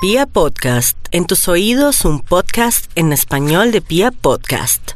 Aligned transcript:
Pia 0.00 0.26
Podcast, 0.26 0.96
en 1.10 1.26
tus 1.26 1.48
oídos 1.48 2.04
un 2.04 2.20
podcast 2.20 2.88
en 2.94 3.12
español 3.12 3.72
de 3.72 3.80
Pia 3.80 4.12
Podcast. 4.12 4.92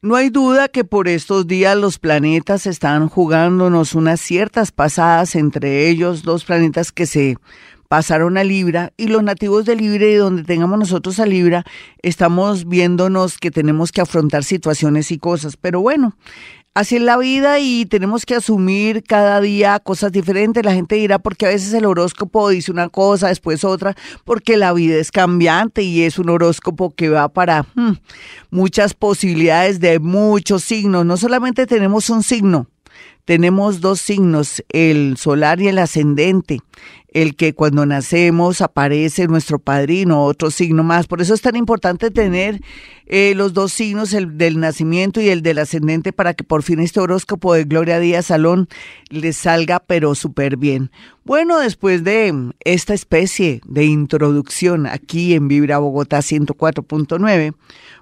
No 0.00 0.14
hay 0.14 0.30
duda 0.30 0.68
que 0.68 0.84
por 0.84 1.08
estos 1.08 1.48
días 1.48 1.76
los 1.76 1.98
planetas 1.98 2.68
están 2.68 3.08
jugándonos 3.08 3.96
unas 3.96 4.20
ciertas 4.20 4.70
pasadas, 4.70 5.34
entre 5.34 5.88
ellos 5.88 6.22
dos 6.22 6.44
planetas 6.44 6.92
que 6.92 7.06
se 7.06 7.38
pasaron 7.94 8.36
a 8.38 8.42
Libra 8.42 8.92
y 8.96 9.06
los 9.06 9.22
nativos 9.22 9.66
de 9.66 9.76
Libra 9.76 10.04
y 10.04 10.14
donde 10.14 10.42
tengamos 10.42 10.80
nosotros 10.80 11.20
a 11.20 11.26
Libra, 11.26 11.64
estamos 12.02 12.66
viéndonos 12.66 13.38
que 13.38 13.52
tenemos 13.52 13.92
que 13.92 14.00
afrontar 14.00 14.42
situaciones 14.42 15.12
y 15.12 15.18
cosas. 15.18 15.56
Pero 15.56 15.80
bueno, 15.80 16.16
Así 16.74 16.96
es 16.96 17.02
la 17.02 17.16
vida 17.16 17.60
y 17.60 17.86
tenemos 17.86 18.26
que 18.26 18.34
asumir 18.34 19.04
cada 19.04 19.40
día 19.40 19.78
cosas 19.78 20.10
diferentes. 20.10 20.64
La 20.64 20.74
gente 20.74 20.96
dirá 20.96 21.20
porque 21.20 21.46
a 21.46 21.50
veces 21.50 21.72
el 21.72 21.84
horóscopo 21.84 22.48
dice 22.48 22.72
una 22.72 22.88
cosa, 22.88 23.28
después 23.28 23.62
otra, 23.62 23.94
porque 24.24 24.56
la 24.56 24.72
vida 24.72 24.96
es 24.96 25.12
cambiante 25.12 25.82
y 25.82 26.02
es 26.02 26.18
un 26.18 26.30
horóscopo 26.30 26.90
que 26.90 27.10
va 27.10 27.28
para 27.28 27.62
hmm, 27.76 27.92
muchas 28.50 28.92
posibilidades 28.92 29.78
de 29.78 30.00
muchos 30.00 30.64
signos. 30.64 31.06
No 31.06 31.16
solamente 31.16 31.68
tenemos 31.68 32.10
un 32.10 32.24
signo, 32.24 32.66
tenemos 33.24 33.80
dos 33.80 34.00
signos, 34.00 34.62
el 34.68 35.16
solar 35.16 35.60
y 35.60 35.68
el 35.68 35.78
ascendente 35.78 36.60
el 37.14 37.36
que 37.36 37.54
cuando 37.54 37.86
nacemos 37.86 38.60
aparece 38.60 39.28
nuestro 39.28 39.60
padrino, 39.60 40.24
otro 40.24 40.50
signo 40.50 40.82
más. 40.82 41.06
Por 41.06 41.22
eso 41.22 41.32
es 41.32 41.40
tan 41.40 41.54
importante 41.54 42.10
tener 42.10 42.60
eh, 43.06 43.34
los 43.36 43.54
dos 43.54 43.72
signos, 43.72 44.12
el 44.12 44.36
del 44.36 44.58
nacimiento 44.58 45.20
y 45.20 45.28
el 45.28 45.40
del 45.40 45.60
ascendente, 45.60 46.12
para 46.12 46.34
que 46.34 46.42
por 46.42 46.64
fin 46.64 46.80
este 46.80 46.98
horóscopo 46.98 47.54
de 47.54 47.64
Gloria 47.64 48.00
Díaz 48.00 48.26
Salón 48.26 48.68
les 49.10 49.36
salga 49.36 49.78
pero 49.78 50.16
súper 50.16 50.56
bien. 50.56 50.90
Bueno, 51.24 51.60
después 51.60 52.02
de 52.02 52.52
esta 52.64 52.94
especie 52.94 53.60
de 53.64 53.84
introducción 53.84 54.86
aquí 54.86 55.34
en 55.34 55.46
Vibra 55.46 55.78
Bogotá 55.78 56.18
104.9, 56.18 57.54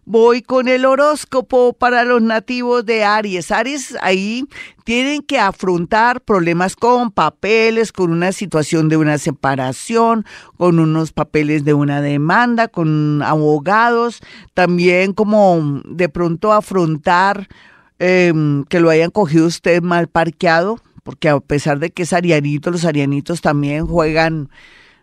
voy 0.05 0.43
con 0.43 0.69
el 0.69 0.87
horóscopo 0.87 1.75
para 1.75 2.05
los 2.05 2.23
nativos 2.23 2.85
de 2.87 3.05
Aries. 3.05 3.51
Aries 3.51 3.95
ahí 4.01 4.47
que 5.21 5.39
afrontar 5.39 6.23
problemas 6.23 6.75
con 6.75 7.11
papeles, 7.11 7.93
con 7.93 8.11
una 8.11 8.33
situación 8.33 8.89
de 8.89 8.97
una 8.97 9.19
separación, 9.19 10.25
con 10.57 10.79
unos 10.79 11.13
papeles 11.13 11.65
de 11.65 11.75
una 11.75 12.01
demanda, 12.01 12.69
con 12.69 13.23
abogados, 13.23 14.21
también 14.55 15.13
como 15.13 15.83
de 15.85 16.09
pronto 16.09 16.53
afrontar 16.53 17.49
em, 17.99 18.65
que 18.65 18.81
lo 18.81 18.91
hayan 18.91 19.11
cogido 19.11 19.47
usted 19.47 19.83
mal 19.83 20.09
parqueado, 20.09 20.79
porque 21.03 21.29
a 21.29 21.39
pesar 21.41 21.79
de 21.79 21.91
que 21.91 22.05
es 22.05 22.13
arianito, 22.13 22.71
los 22.71 22.85
arianitos 22.85 23.41
también 23.41 23.87
juegan 23.87 24.49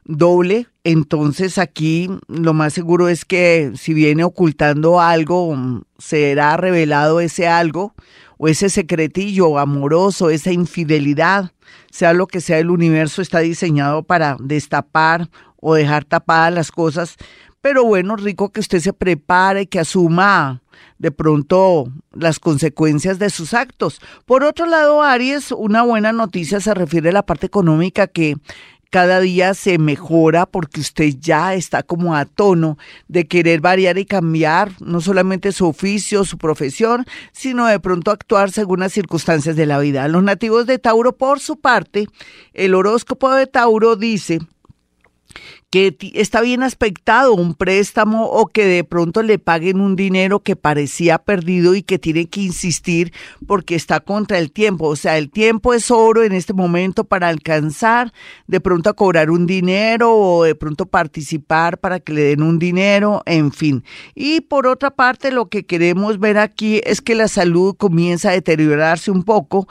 doble. 0.06 0.68
Entonces 0.84 1.58
aquí 1.58 2.10
lo 2.28 2.54
más 2.54 2.74
seguro 2.74 3.10
es 3.10 3.26
que 3.26 3.72
si 3.76 3.94
viene 3.94 4.24
ocultando 4.24 5.00
algo, 5.00 5.56
será 5.98 6.58
revelado 6.58 7.20
ese 7.20 7.48
algo 7.48 7.94
o 8.42 8.48
ese 8.48 8.70
secretillo 8.70 9.60
amoroso, 9.60 10.30
esa 10.30 10.54
infidelidad, 10.54 11.52
sea 11.92 12.14
lo 12.14 12.26
que 12.26 12.40
sea, 12.40 12.58
el 12.58 12.72
universo 12.72 13.22
está 13.22 13.40
diseñado 13.40 14.02
para 14.04 14.38
destapar 14.40 15.30
o 15.58 15.76
dejar 15.76 16.06
tapadas 16.06 16.54
las 16.54 16.72
cosas. 16.72 17.18
Pero 17.62 17.84
bueno, 17.84 18.16
rico 18.16 18.50
que 18.50 18.62
usted 18.62 18.80
se 18.80 18.94
prepare, 18.94 19.68
que 19.68 19.80
asuma 19.80 20.62
de 20.98 21.12
pronto 21.12 21.92
las 22.14 22.40
consecuencias 22.40 23.20
de 23.20 23.30
sus 23.30 23.54
actos. 23.54 24.00
Por 24.26 24.46
otro 24.46 24.66
lado, 24.66 25.04
Aries, 25.04 25.52
una 25.52 25.84
buena 25.84 26.14
noticia 26.14 26.62
se 26.62 26.74
refiere 26.74 27.10
a 27.10 27.14
la 27.14 27.26
parte 27.26 27.48
económica 27.48 28.08
que 28.08 28.38
cada 28.90 29.20
día 29.20 29.54
se 29.54 29.78
mejora 29.78 30.46
porque 30.46 30.82
usted 30.82 31.14
ya 31.20 31.54
está 31.54 31.84
como 31.84 32.16
a 32.16 32.26
tono 32.26 32.78
de 33.08 33.28
querer 33.28 33.62
variar 33.62 33.98
y 33.98 34.06
cambiar 34.06 34.72
no 34.80 35.02
solamente 35.02 35.52
su 35.52 35.68
oficio, 35.68 36.26
su 36.26 36.38
profesión, 36.38 37.06
sino 37.32 37.68
de 37.68 37.80
pronto 37.80 38.12
actuar 38.12 38.52
según 38.52 38.80
las 38.80 38.94
circunstancias 38.94 39.56
de 39.56 39.66
la 39.66 39.80
vida. 39.80 40.08
Los 40.08 40.24
nativos 40.24 40.66
de 40.66 40.80
Tauro, 40.80 41.16
por 41.16 41.40
su 41.40 41.60
parte, 41.60 42.08
el 42.54 42.74
horóscopo 42.74 43.32
de 43.32 43.48
Tauro 43.48 43.96
dice 43.96 44.40
que 45.70 45.96
está 46.16 46.42
bien 46.42 46.64
aspectado 46.64 47.34
un 47.34 47.54
préstamo 47.54 48.26
o 48.26 48.48
que 48.48 48.66
de 48.66 48.84
pronto 48.84 49.22
le 49.22 49.38
paguen 49.38 49.82
un 49.82 49.96
dinero 49.96 50.40
que 50.40 50.56
parecía 50.56 51.20
perdido 51.20 51.76
y 51.76 51.84
que 51.84 52.00
tiene 52.00 52.26
que 52.26 52.42
insistir 52.42 53.14
porque 53.46 53.76
está 53.76 54.00
contra 54.00 54.40
el 54.40 54.52
tiempo. 54.52 54.88
O 54.88 54.96
sea, 54.96 55.18
el 55.18 55.30
tiempo 55.30 55.74
es 55.74 55.92
oro 55.92 56.24
en 56.24 56.32
este 56.32 56.54
momento 56.54 57.04
para 57.04 57.28
alcanzar 57.28 58.12
de 58.48 58.60
pronto 58.60 58.90
a 58.90 58.94
cobrar 58.94 59.30
un 59.30 59.46
dinero 59.46 60.16
o 60.16 60.44
de 60.44 60.56
pronto 60.56 60.88
participar 60.88 61.78
para 61.78 62.00
que 62.00 62.14
le 62.14 62.24
den 62.24 62.42
un 62.42 62.58
dinero, 62.58 63.22
en 63.26 63.52
fin. 63.52 63.84
Y 64.16 64.42
por 64.42 64.66
otra 64.66 64.90
parte, 64.90 65.32
lo 65.32 65.50
que 65.50 65.66
queremos 65.66 66.20
ver 66.20 66.40
aquí 66.40 66.82
es 66.84 67.02
que 67.02 67.14
la 67.14 67.28
salud 67.28 67.76
comienza 67.78 68.30
a 68.30 68.34
deteriorarse 68.34 69.12
un 69.12 69.24
poco 69.24 69.68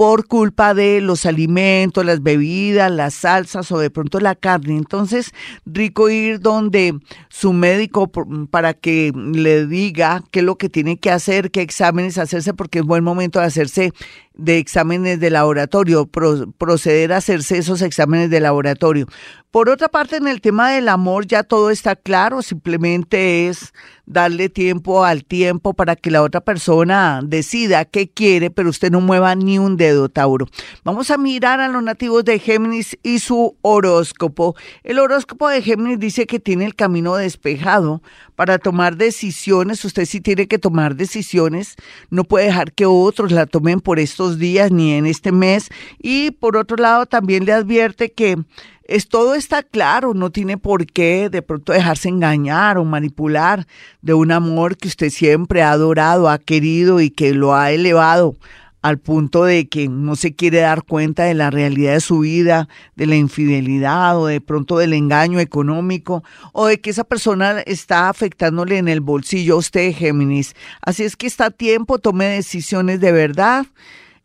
por 0.00 0.26
culpa 0.26 0.72
de 0.72 1.02
los 1.02 1.26
alimentos, 1.26 2.06
las 2.06 2.22
bebidas, 2.22 2.90
las 2.90 3.12
salsas 3.12 3.70
o 3.70 3.78
de 3.78 3.90
pronto 3.90 4.18
la 4.18 4.34
carne. 4.34 4.78
Entonces, 4.78 5.32
rico 5.66 6.08
ir 6.08 6.40
donde 6.40 6.98
su 7.28 7.52
médico 7.52 8.10
para 8.50 8.72
que 8.72 9.12
le 9.14 9.66
diga 9.66 10.24
qué 10.30 10.38
es 10.38 10.46
lo 10.46 10.56
que 10.56 10.70
tiene 10.70 10.96
que 10.96 11.10
hacer, 11.10 11.50
qué 11.50 11.60
exámenes 11.60 12.16
hacerse, 12.16 12.54
porque 12.54 12.78
es 12.78 12.86
buen 12.86 13.04
momento 13.04 13.40
de 13.40 13.44
hacerse 13.44 13.92
de 14.40 14.58
exámenes 14.58 15.20
de 15.20 15.30
laboratorio, 15.30 16.06
proceder 16.06 17.12
a 17.12 17.18
hacerse 17.18 17.58
esos 17.58 17.82
exámenes 17.82 18.30
de 18.30 18.40
laboratorio. 18.40 19.06
Por 19.50 19.68
otra 19.68 19.88
parte, 19.88 20.16
en 20.16 20.28
el 20.28 20.40
tema 20.40 20.70
del 20.70 20.88
amor 20.88 21.26
ya 21.26 21.42
todo 21.42 21.70
está 21.70 21.96
claro, 21.96 22.40
simplemente 22.40 23.48
es 23.48 23.72
darle 24.06 24.48
tiempo 24.48 25.04
al 25.04 25.24
tiempo 25.24 25.74
para 25.74 25.96
que 25.96 26.12
la 26.12 26.22
otra 26.22 26.40
persona 26.40 27.20
decida 27.24 27.84
qué 27.84 28.08
quiere, 28.08 28.50
pero 28.50 28.70
usted 28.70 28.92
no 28.92 29.00
mueva 29.00 29.34
ni 29.34 29.58
un 29.58 29.76
dedo, 29.76 30.08
Tauro. 30.08 30.46
Vamos 30.84 31.10
a 31.10 31.18
mirar 31.18 31.60
a 31.60 31.68
los 31.68 31.82
nativos 31.82 32.24
de 32.24 32.38
Géminis 32.38 32.96
y 33.02 33.18
su 33.18 33.56
horóscopo. 33.62 34.54
El 34.84 35.00
horóscopo 35.00 35.48
de 35.48 35.62
Géminis 35.62 35.98
dice 35.98 36.28
que 36.28 36.38
tiene 36.38 36.64
el 36.64 36.76
camino 36.76 37.16
despejado 37.16 38.02
para 38.36 38.58
tomar 38.58 38.96
decisiones. 38.96 39.84
Usted 39.84 40.06
sí 40.06 40.20
tiene 40.20 40.46
que 40.46 40.58
tomar 40.58 40.94
decisiones, 40.94 41.74
no 42.08 42.22
puede 42.22 42.46
dejar 42.46 42.72
que 42.72 42.86
otros 42.86 43.32
la 43.32 43.46
tomen 43.46 43.80
por 43.80 43.98
estos 43.98 44.29
días 44.38 44.70
ni 44.70 44.92
en 44.92 45.06
este 45.06 45.32
mes. 45.32 45.68
Y 45.98 46.30
por 46.32 46.56
otro 46.56 46.76
lado, 46.76 47.06
también 47.06 47.44
le 47.44 47.52
advierte 47.52 48.12
que 48.12 48.36
es 48.84 49.08
todo 49.08 49.36
está 49.36 49.62
claro, 49.62 50.14
no 50.14 50.30
tiene 50.30 50.58
por 50.58 50.84
qué 50.84 51.30
de 51.30 51.42
pronto 51.42 51.72
dejarse 51.72 52.08
engañar 52.08 52.76
o 52.76 52.84
manipular 52.84 53.66
de 54.02 54.14
un 54.14 54.32
amor 54.32 54.76
que 54.76 54.88
usted 54.88 55.10
siempre 55.10 55.62
ha 55.62 55.70
adorado, 55.70 56.28
ha 56.28 56.38
querido 56.38 57.00
y 57.00 57.10
que 57.10 57.32
lo 57.32 57.54
ha 57.54 57.70
elevado 57.70 58.36
al 58.82 58.98
punto 58.98 59.44
de 59.44 59.68
que 59.68 59.88
no 59.88 60.16
se 60.16 60.34
quiere 60.34 60.58
dar 60.58 60.84
cuenta 60.84 61.24
de 61.24 61.34
la 61.34 61.50
realidad 61.50 61.92
de 61.92 62.00
su 62.00 62.20
vida, 62.20 62.68
de 62.96 63.06
la 63.06 63.16
infidelidad 63.16 64.18
o 64.18 64.26
de 64.26 64.40
pronto 64.40 64.78
del 64.78 64.92
engaño 64.92 65.38
económico 65.38 66.24
o 66.52 66.66
de 66.66 66.80
que 66.80 66.90
esa 66.90 67.04
persona 67.04 67.60
está 67.60 68.08
afectándole 68.08 68.78
en 68.78 68.88
el 68.88 69.00
bolsillo 69.00 69.54
a 69.54 69.58
usted, 69.58 69.94
Géminis. 69.94 70.54
Así 70.82 71.04
es 71.04 71.16
que 71.16 71.26
está 71.26 71.46
a 71.46 71.50
tiempo, 71.50 71.98
tome 71.98 72.24
decisiones 72.24 73.00
de 73.00 73.12
verdad 73.12 73.66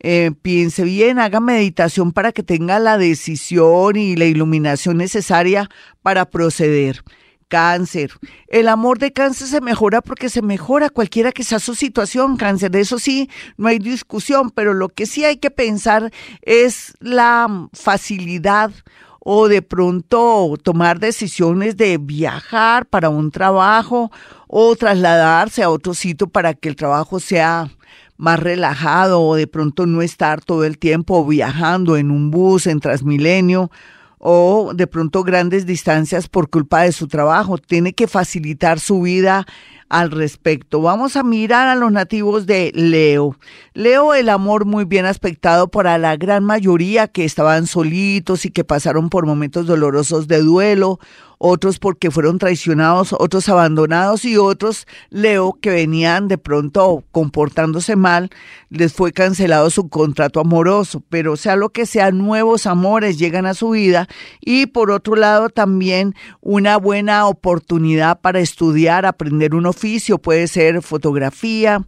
eh, 0.00 0.30
piense 0.42 0.84
bien, 0.84 1.18
haga 1.18 1.40
meditación 1.40 2.12
para 2.12 2.32
que 2.32 2.42
tenga 2.42 2.78
la 2.78 2.98
decisión 2.98 3.96
y 3.96 4.16
la 4.16 4.26
iluminación 4.26 4.98
necesaria 4.98 5.68
para 6.02 6.26
proceder. 6.26 7.02
Cáncer. 7.48 8.10
El 8.48 8.66
amor 8.66 8.98
de 8.98 9.12
cáncer 9.12 9.46
se 9.46 9.60
mejora 9.60 10.02
porque 10.02 10.28
se 10.28 10.42
mejora 10.42 10.90
cualquiera 10.90 11.30
que 11.30 11.44
sea 11.44 11.60
su 11.60 11.76
situación, 11.76 12.36
cáncer. 12.36 12.72
De 12.72 12.80
eso 12.80 12.98
sí, 12.98 13.30
no 13.56 13.68
hay 13.68 13.78
discusión, 13.78 14.50
pero 14.50 14.74
lo 14.74 14.88
que 14.88 15.06
sí 15.06 15.24
hay 15.24 15.36
que 15.36 15.52
pensar 15.52 16.10
es 16.42 16.94
la 16.98 17.68
facilidad 17.72 18.72
o 19.20 19.48
de 19.48 19.62
pronto 19.62 20.54
tomar 20.62 20.98
decisiones 20.98 21.76
de 21.76 21.98
viajar 21.98 22.86
para 22.86 23.08
un 23.08 23.30
trabajo 23.30 24.10
o 24.48 24.74
trasladarse 24.76 25.62
a 25.62 25.70
otro 25.70 25.94
sitio 25.94 26.28
para 26.28 26.54
que 26.54 26.68
el 26.68 26.76
trabajo 26.76 27.20
sea 27.20 27.68
más 28.16 28.40
relajado 28.40 29.22
o 29.22 29.34
de 29.34 29.46
pronto 29.46 29.86
no 29.86 30.02
estar 30.02 30.42
todo 30.42 30.64
el 30.64 30.78
tiempo 30.78 31.26
viajando 31.26 31.96
en 31.96 32.10
un 32.10 32.30
bus, 32.30 32.66
en 32.66 32.80
Transmilenio 32.80 33.70
o 34.18 34.72
de 34.74 34.86
pronto 34.86 35.22
grandes 35.22 35.66
distancias 35.66 36.28
por 36.28 36.48
culpa 36.48 36.82
de 36.82 36.92
su 36.92 37.06
trabajo. 37.06 37.58
Tiene 37.58 37.92
que 37.92 38.06
facilitar 38.06 38.80
su 38.80 39.02
vida 39.02 39.46
al 39.88 40.10
respecto. 40.10 40.80
Vamos 40.80 41.16
a 41.16 41.22
mirar 41.22 41.68
a 41.68 41.74
los 41.74 41.92
nativos 41.92 42.46
de 42.46 42.72
Leo. 42.74 43.36
Leo, 43.74 44.14
el 44.14 44.28
amor 44.28 44.64
muy 44.64 44.84
bien 44.84 45.06
aspectado 45.06 45.68
para 45.68 45.96
la 45.98 46.16
gran 46.16 46.44
mayoría 46.44 47.08
que 47.08 47.24
estaban 47.24 47.66
solitos 47.66 48.44
y 48.44 48.50
que 48.50 48.64
pasaron 48.64 49.10
por 49.10 49.26
momentos 49.26 49.66
dolorosos 49.66 50.26
de 50.26 50.40
duelo 50.42 50.98
otros 51.38 51.78
porque 51.78 52.10
fueron 52.10 52.38
traicionados, 52.38 53.14
otros 53.18 53.48
abandonados 53.48 54.24
y 54.24 54.36
otros, 54.36 54.86
Leo, 55.10 55.58
que 55.60 55.70
venían 55.70 56.28
de 56.28 56.38
pronto 56.38 57.04
comportándose 57.12 57.96
mal, 57.96 58.30
les 58.70 58.92
fue 58.92 59.12
cancelado 59.12 59.70
su 59.70 59.88
contrato 59.88 60.40
amoroso, 60.40 61.02
pero 61.08 61.36
sea 61.36 61.56
lo 61.56 61.70
que 61.70 61.86
sea, 61.86 62.10
nuevos 62.10 62.66
amores 62.66 63.18
llegan 63.18 63.46
a 63.46 63.54
su 63.54 63.70
vida 63.70 64.08
y 64.40 64.66
por 64.66 64.90
otro 64.90 65.16
lado 65.16 65.48
también 65.48 66.14
una 66.40 66.76
buena 66.76 67.26
oportunidad 67.26 68.20
para 68.20 68.40
estudiar, 68.40 69.06
aprender 69.06 69.54
un 69.54 69.66
oficio, 69.66 70.18
puede 70.18 70.48
ser 70.48 70.82
fotografía, 70.82 71.84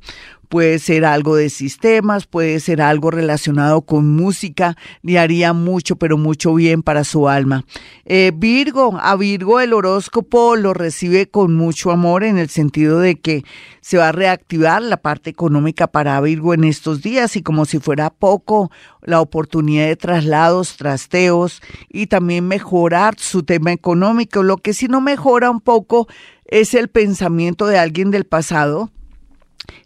puede 0.49 0.79
ser 0.79 1.05
algo 1.05 1.37
de 1.37 1.51
sistemas, 1.51 2.27
puede 2.27 2.61
ser 2.61 2.81
algo 2.81 3.11
relacionado 3.11 3.83
con 3.83 4.09
música, 4.17 4.77
le 5.03 5.19
haría 5.19 5.53
mucho, 5.53 5.97
pero 5.97 6.17
mucho 6.17 6.55
bien 6.55 6.83
para 6.83 7.05
su 7.05 7.29
alma. 7.29 7.65
Eh, 8.05 8.33
Virgo, 8.35 8.99
a 9.01 9.17
Virgo 9.17 9.61
el 9.61 9.73
horóscopo 9.73 10.57
lo 10.57 10.75
recibe 10.75 11.29
con 11.29 11.55
mucho 11.55 11.91
amor 11.91 12.25
en 12.25 12.39
el 12.39 12.49
sentido 12.49 12.99
de 13.01 13.21
que 13.21 13.45
se 13.81 13.99
va 13.99 14.09
a 14.09 14.13
reactivar 14.13 14.83
la 14.83 14.99
parte 14.99 15.31
económica 15.31 15.87
para 15.87 16.21
Virgo 16.21 16.55
en 16.55 16.65
estos 16.65 17.03
días 17.03 17.37
y 17.37 17.43
como 17.43 17.65
si 17.65 17.79
fuera 17.79 18.11
poco, 18.11 18.71
la 19.03 19.21
oportunidad 19.21 19.87
de 19.87 19.97
traslados, 19.97 20.77
trasteos 20.77 21.63
y 21.89 22.07
también 22.07 22.49
mejorar 22.49 23.15
su 23.19 23.43
tema 23.43 23.73
económico. 23.73 24.43
Lo 24.43 24.59
que 24.59 24.75
sí 24.75 24.89
no 24.89 25.01
mejora 25.01 25.51
un 25.51 25.61
poco 25.61 26.09
es 26.45 26.75
el 26.75 26.89
pensamiento 26.89 27.67
de 27.67 27.79
alguien 27.79 28.11
del 28.11 28.25
pasado 28.25 28.91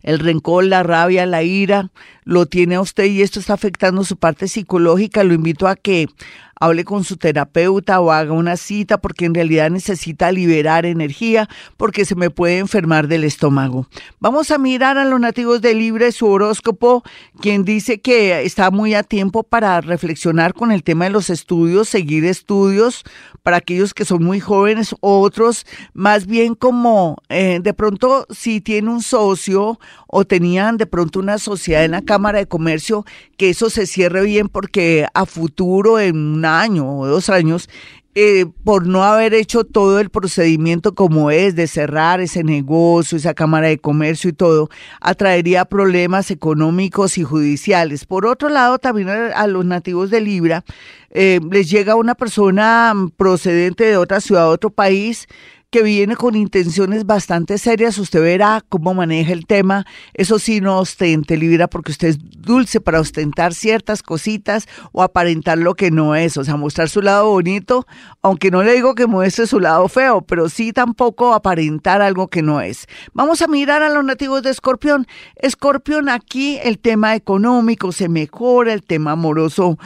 el 0.02 0.19
rencor, 0.19 0.64
la 0.64 0.82
rabia, 0.82 1.26
la 1.26 1.42
ira, 1.42 1.90
lo 2.24 2.46
tiene 2.46 2.76
a 2.76 2.80
usted 2.80 3.04
y 3.04 3.22
esto 3.22 3.40
está 3.40 3.54
afectando 3.54 4.04
su 4.04 4.16
parte 4.16 4.48
psicológica. 4.48 5.24
Lo 5.24 5.34
invito 5.34 5.66
a 5.66 5.76
que 5.76 6.08
hable 6.62 6.84
con 6.84 7.02
su 7.02 7.16
terapeuta 7.16 8.00
o 8.00 8.12
haga 8.12 8.32
una 8.32 8.56
cita 8.56 8.98
porque 8.98 9.24
en 9.24 9.34
realidad 9.34 9.69
necesita 9.69 10.30
liberar 10.30 10.86
energía 10.86 11.48
porque 11.76 12.04
se 12.04 12.14
me 12.14 12.30
puede 12.30 12.58
enfermar 12.58 13.08
del 13.08 13.24
estómago. 13.24 13.88
Vamos 14.20 14.52
a 14.52 14.58
mirar 14.58 14.96
a 14.96 15.04
los 15.04 15.19
nativos 15.19 15.60
de 15.60 15.74
Libre 15.74 16.12
su 16.12 16.28
horóscopo, 16.28 17.02
quien 17.40 17.64
dice 17.64 18.00
que 18.00 18.44
está 18.44 18.70
muy 18.70 18.94
a 18.94 19.02
tiempo 19.02 19.42
para 19.42 19.80
reflexionar 19.80 20.54
con 20.54 20.70
el 20.70 20.84
tema 20.84 21.06
de 21.06 21.10
los 21.10 21.30
estudios, 21.30 21.88
seguir 21.88 22.25
estudios 22.25 23.02
para 23.42 23.56
aquellos 23.56 23.92
que 23.92 24.04
son 24.04 24.22
muy 24.22 24.38
jóvenes, 24.38 24.94
otros 25.00 25.66
más 25.94 26.26
bien 26.26 26.54
como 26.54 27.16
eh, 27.28 27.58
de 27.60 27.75
pronto 27.75 28.25
si 28.30 28.60
tiene 28.60 28.88
un 28.88 29.02
socio 29.02 29.80
o 30.06 30.25
tenían 30.25 30.76
de 30.76 30.86
pronto 30.86 31.18
una 31.18 31.38
sociedad 31.38 31.84
en 31.84 31.90
la 31.90 32.02
Cámara 32.12 32.41
de 32.41 32.47
Comercio, 32.47 33.06
que 33.38 33.49
eso 33.49 33.70
se 33.70 33.87
cierre 33.87 34.20
bien 34.20 34.49
porque 34.49 35.06
a 35.14 35.25
futuro, 35.25 35.99
en 35.99 36.14
un 36.14 36.44
año 36.44 36.99
o 36.99 37.06
dos 37.06 37.31
años, 37.31 37.70
eh, 38.14 38.44
por 38.64 38.87
no 38.87 39.03
haber 39.03 39.32
hecho 39.32 39.64
todo 39.64 39.99
el 39.99 40.11
procedimiento 40.11 40.94
como 40.94 41.31
es 41.31 41.56
de 41.56 41.67
cerrar 41.67 42.20
ese 42.20 42.44
negocio, 42.44 43.17
esa 43.17 43.32
cámara 43.32 43.69
de 43.69 43.79
comercio 43.79 44.29
y 44.29 44.35
todo, 44.35 44.69
atraería 45.00 45.64
problemas 45.64 46.31
económicos 46.31 47.17
y 47.17 47.25
judiciales. 47.25 48.05
Por 48.05 48.26
otro 48.26 48.50
lado, 48.50 48.79
también 48.79 49.09
a, 49.09 49.47
los 49.47 49.64
nativos 49.64 50.11
de 50.11 50.20
Libra 50.20 50.62
eh, 51.09 51.41
les 51.50 51.70
llega 51.70 51.97
una 51.97 52.14
persona 52.14 52.93
procedente 53.17 53.85
de 53.85 53.97
otra 53.97 54.20
ciudad, 54.20 54.50
otro 54.50 54.69
país, 54.69 55.26
que 55.72 55.82
viene 55.82 56.16
con 56.16 56.36
intenciones 56.36 57.06
bastante 57.06 57.56
serias. 57.56 57.96
Usted 57.96 58.20
verá 58.20 58.62
cómo 58.69 58.92
maneja 58.92 59.32
el 59.32 59.46
tema. 59.46 59.86
Eso 60.12 60.38
sí, 60.38 60.60
no 60.60 60.78
ostente, 60.78 61.38
Libra, 61.38 61.66
porque 61.66 61.92
usted 61.92 62.08
es 62.08 62.19
dulce 62.20 62.78
para 62.78 63.00
ostentar 63.00 63.54
ciertas 63.54 64.02
cositas 64.02 64.69
o 64.92 65.02
aparentar 65.02 65.56
lo 65.56 65.74
que 65.74 65.90
no 65.90 66.14
es. 66.14 66.36
O 66.36 66.44
sea, 66.44 66.58
mostrar 66.58 66.90
su 66.90 67.00
lado 67.00 67.30
bonito, 67.30 67.86
aunque 68.20 68.50
no 68.50 68.62
le 68.62 68.74
digo 68.74 68.94
que 68.94 69.06
muestre 69.06 69.46
su 69.46 69.60
lado 69.60 69.88
feo, 69.88 70.20
pero 70.20 70.50
sí 70.50 70.74
tampoco 70.74 71.32
aparentar 71.32 72.02
algo 72.02 72.28
que 72.28 72.42
no 72.42 72.60
es. 72.60 72.86
Vamos 73.14 73.40
a 73.40 73.48
mirar 73.48 73.82
a 73.82 73.88
los 73.88 74.04
nativos 74.04 74.42
de 74.42 74.50
Escorpión. 74.50 75.06
Escorpión, 75.36 76.10
aquí 76.10 76.58
el 76.62 76.78
tema 76.78 77.14
económico 77.14 77.92
se 77.92 78.10
mejora, 78.10 78.75
el 78.75 78.82
tema 78.82 79.12
amoroso 79.12 79.78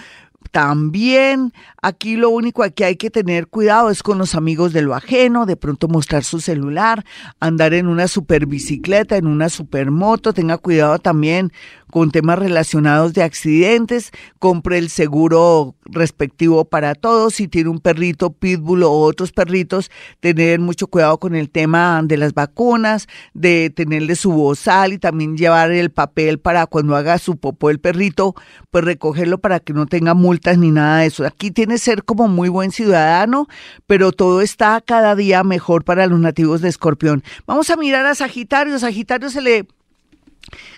también 0.56 1.52
aquí 1.86 2.16
lo 2.16 2.30
único 2.30 2.64
que 2.74 2.84
hay 2.84 2.96
que 2.96 3.10
tener 3.10 3.46
cuidado 3.46 3.90
es 3.90 4.02
con 4.02 4.18
los 4.18 4.34
amigos 4.34 4.72
de 4.72 4.82
lo 4.82 4.94
ajeno, 4.94 5.46
de 5.46 5.56
pronto 5.56 5.86
mostrar 5.86 6.24
su 6.24 6.40
celular, 6.40 7.04
andar 7.38 7.74
en 7.74 7.86
una 7.86 8.08
super 8.08 8.46
bicicleta, 8.46 9.16
en 9.16 9.28
una 9.28 9.48
supermoto, 9.48 10.32
tenga 10.32 10.58
cuidado 10.58 10.98
también 10.98 11.52
con 11.90 12.10
temas 12.10 12.40
relacionados 12.40 13.14
de 13.14 13.22
accidentes, 13.22 14.10
compre 14.40 14.78
el 14.78 14.90
seguro 14.90 15.76
respectivo 15.84 16.64
para 16.64 16.96
todos, 16.96 17.34
si 17.34 17.46
tiene 17.46 17.70
un 17.70 17.78
perrito 17.78 18.32
pitbull 18.32 18.82
o 18.82 18.90
otros 18.90 19.30
perritos, 19.30 19.90
tener 20.18 20.58
mucho 20.58 20.88
cuidado 20.88 21.18
con 21.18 21.36
el 21.36 21.48
tema 21.50 22.02
de 22.04 22.16
las 22.16 22.34
vacunas, 22.34 23.06
de 23.32 23.70
tenerle 23.70 24.16
su 24.16 24.32
bozal 24.32 24.92
y 24.92 24.98
también 24.98 25.36
llevar 25.36 25.70
el 25.70 25.90
papel 25.90 26.40
para 26.40 26.66
cuando 26.66 26.96
haga 26.96 27.18
su 27.18 27.36
popó 27.36 27.70
el 27.70 27.78
perrito, 27.78 28.34
pues 28.70 28.84
recogerlo 28.84 29.38
para 29.38 29.60
que 29.60 29.72
no 29.72 29.86
tenga 29.86 30.14
multas 30.14 30.58
ni 30.58 30.72
nada 30.72 30.98
de 30.98 31.06
eso. 31.06 31.24
Aquí 31.24 31.52
tiene 31.52 31.75
ser 31.78 32.04
como 32.04 32.28
muy 32.28 32.48
buen 32.48 32.70
ciudadano, 32.70 33.48
pero 33.86 34.12
todo 34.12 34.40
está 34.40 34.80
cada 34.80 35.14
día 35.14 35.42
mejor 35.44 35.84
para 35.84 36.06
los 36.06 36.18
nativos 36.18 36.60
de 36.60 36.68
Escorpión. 36.68 37.22
Vamos 37.46 37.70
a 37.70 37.76
mirar 37.76 38.06
a 38.06 38.14
Sagitario. 38.14 38.78
Sagitario 38.78 39.30
se 39.30 39.40
le 39.40 39.66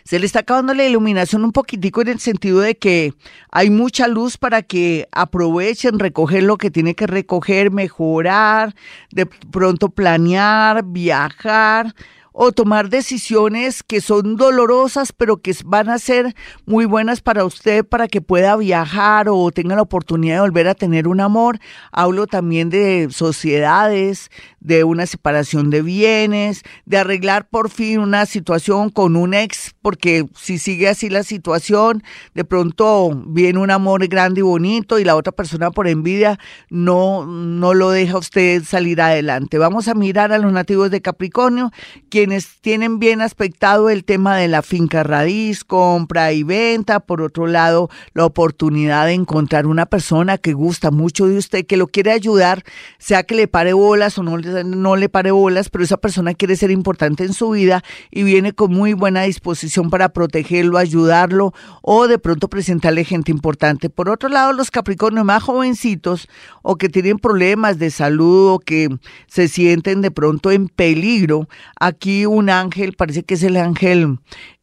se 0.05 0.19
le 0.19 0.27
está 0.27 0.41
acabando 0.41 0.75
la 0.75 0.87
iluminación 0.87 1.45
un 1.45 1.53
poquitico 1.53 2.00
en 2.00 2.09
el 2.09 2.21
sentido 2.21 2.61
de 2.61 2.77
que 2.77 3.12
hay 3.50 3.71
mucha 3.71 4.09
luz 4.09 4.39
para 4.39 4.62
que 4.62 5.09
aprovechen 5.12 5.99
recoger 5.99 6.43
lo 6.43 6.56
que 6.56 6.71
tiene 6.71 6.95
que 6.95 7.06
recoger, 7.06 7.71
mejorar, 7.71 8.75
de 9.11 9.27
pronto 9.27 9.91
planear, 9.91 10.85
viajar 10.85 11.95
o 12.40 12.52
tomar 12.52 12.88
decisiones 12.88 13.82
que 13.82 14.00
son 14.00 14.37
dolorosas, 14.37 15.11
pero 15.11 15.38
que 15.38 15.52
van 15.64 15.88
a 15.88 15.99
ser 15.99 16.37
muy 16.67 16.85
buenas 16.85 17.20
para 17.20 17.44
usted 17.44 17.85
para 17.85 18.06
que 18.06 18.20
pueda 18.20 18.55
viajar 18.55 19.26
o 19.29 19.50
tenga 19.50 19.75
la 19.75 19.82
oportunidad 19.82 20.37
de 20.37 20.40
volver 20.43 20.69
a 20.69 20.76
tener 20.76 21.08
un 21.08 21.20
amor. 21.20 21.58
Hablo 21.90 22.29
también 22.29 22.70
de 22.70 23.08
sociedades, 23.11 24.31
de 24.60 24.84
una 24.84 25.06
separación 25.06 25.70
de 25.70 25.82
bienes, 25.82 26.62
de 26.84 26.99
arreglar 26.99 27.49
por 27.49 27.70
fin 27.70 28.00
una 28.00 28.26
situación 28.26 28.90
con 28.90 29.16
un 29.16 29.34
ex, 29.34 29.75
porque 29.82 30.26
si 30.37 30.58
sigue 30.58 30.88
así 30.88 31.08
la 31.08 31.22
situación, 31.22 32.02
de 32.34 32.44
pronto 32.44 33.10
viene 33.26 33.58
un 33.58 33.70
amor 33.70 34.06
grande 34.08 34.40
y 34.40 34.43
bonito 34.43 34.99
y 34.99 35.05
la 35.05 35.16
otra 35.16 35.32
persona 35.32 35.70
por 35.70 35.88
envidia 35.88 36.38
no, 36.70 37.26
no 37.26 37.75
lo 37.75 37.90
deja 37.90 38.19
usted 38.19 38.62
salir 38.64 39.00
adelante. 39.00 39.58
Vamos 39.58 39.88
a 39.88 39.94
mirar 39.94 40.32
a 40.32 40.38
los 40.38 40.52
nativos 40.52 40.90
de 40.90 41.00
Capricornio, 41.00 41.70
quienes 42.08 42.61
tienen 42.61 42.99
bien 42.99 43.22
aspectado 43.22 43.90
el 43.90 44.04
tema 44.04 44.37
de 44.37 44.49
la 44.49 44.62
finca 44.62 45.02
raíz, 45.02 45.64
compra 45.64 46.32
y 46.32 46.43
venta, 46.43 47.00
por 47.00 47.22
otro 47.22 47.46
lado, 47.46 47.90
la 48.14 48.25
oportunidad 48.25 49.06
de 49.06 49.12
encontrar 49.12 49.66
una 49.66 49.87
persona 49.87 50.38
que 50.38 50.52
gusta 50.52 50.90
mucho 50.90 51.26
de 51.26 51.38
usted, 51.38 51.66
que 51.66 51.76
lo 51.76 51.87
quiere 51.87 52.12
ayudar, 52.12 52.64
sea 52.99 53.23
que 53.23 53.35
le 53.35 53.49
pare 53.49 53.73
bolas 53.73 54.18
o 54.18 54.23
no 54.23 54.37
le 54.37 54.48
no 54.64 54.97
le 54.97 55.09
pare 55.09 55.31
bolas, 55.31 55.71
pero 55.71 55.85
esa 55.85 55.97
persona 55.97 56.35
quiere 56.35 56.57
ser 56.57 56.71
importante 56.71 57.25
en 57.25 57.33
su 57.33 57.50
vida 57.50 57.83
y 58.11 58.23
viene 58.23 58.52
con 58.52 58.73
muy 58.73 58.93
buena 58.93 59.23
disposición 59.23 59.90
para 59.90 60.11
protegerlo, 60.11 60.78
ayudarlo 60.78 61.52
o 61.83 62.09
de 62.09 62.19
pronto 62.19 62.49
presentarle 62.49 63.05
gente 63.05 63.31
importante. 63.31 63.90
Por 63.90 64.09
otro 64.09 64.28
lado, 64.28 64.52
los 64.52 64.71
Capricornios 64.71 65.25
más 65.25 65.43
jovencitos 65.43 66.28
o 66.62 66.76
que 66.76 66.88
tienen 66.88 67.19
problemas 67.19 67.78
de 67.78 67.90
salud 67.90 68.55
o 68.55 68.59
que 68.59 68.88
se 69.26 69.49
sienten 69.49 70.02
de 70.02 70.11
pronto 70.11 70.50
en 70.50 70.69
peligro, 70.69 71.49
aquí 71.78 72.26
un 72.26 72.50
ángel, 72.50 72.95
parece 72.95 73.23
que 73.23 73.35
es 73.35 73.43
el 73.43 73.57
ángel 73.57 74.19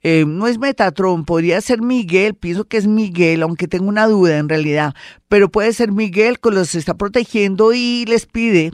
eh, 0.08 0.24
no 0.28 0.46
es 0.46 0.60
Metatron, 0.60 1.26
podría 1.26 1.60
ser 1.62 1.82
Miguel, 1.82 2.36
pienso 2.36 2.66
que 2.66 2.78
es 2.78 2.86
Miguel, 2.86 3.42
aunque 3.42 3.68
tengo 3.68 3.88
una 3.88 4.06
duda 4.06 4.38
en 4.38 4.48
realidad, 4.48 4.94
pero 5.30 5.50
puede 5.50 5.74
ser 5.74 5.92
Miguel 5.92 6.40
que 6.40 6.52
los 6.52 6.76
está 6.76 6.94
protegiendo 6.94 7.74
y 7.74 8.06
les 8.06 8.28
pide 8.28 8.72